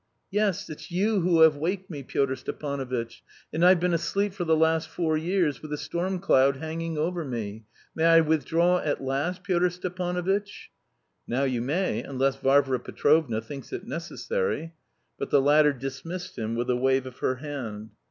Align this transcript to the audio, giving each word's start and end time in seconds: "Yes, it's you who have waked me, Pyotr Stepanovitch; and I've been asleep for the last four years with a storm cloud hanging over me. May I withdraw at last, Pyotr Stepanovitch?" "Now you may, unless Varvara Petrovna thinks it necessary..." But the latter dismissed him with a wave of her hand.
"Yes, 0.31 0.67
it's 0.67 0.89
you 0.89 1.19
who 1.19 1.41
have 1.41 1.55
waked 1.57 1.91
me, 1.91 2.01
Pyotr 2.01 2.35
Stepanovitch; 2.35 3.21
and 3.53 3.63
I've 3.63 3.79
been 3.79 3.93
asleep 3.93 4.33
for 4.33 4.45
the 4.45 4.55
last 4.55 4.89
four 4.89 5.15
years 5.15 5.61
with 5.61 5.71
a 5.71 5.77
storm 5.77 6.17
cloud 6.17 6.55
hanging 6.57 6.97
over 6.97 7.23
me. 7.23 7.65
May 7.93 8.05
I 8.05 8.21
withdraw 8.21 8.79
at 8.79 9.03
last, 9.03 9.43
Pyotr 9.43 9.69
Stepanovitch?" 9.69 10.71
"Now 11.27 11.43
you 11.43 11.61
may, 11.61 12.01
unless 12.01 12.37
Varvara 12.37 12.79
Petrovna 12.79 13.41
thinks 13.41 13.71
it 13.71 13.85
necessary..." 13.85 14.73
But 15.19 15.29
the 15.29 15.39
latter 15.39 15.71
dismissed 15.71 16.35
him 16.35 16.55
with 16.55 16.71
a 16.71 16.75
wave 16.75 17.05
of 17.05 17.19
her 17.19 17.35
hand. 17.35 17.91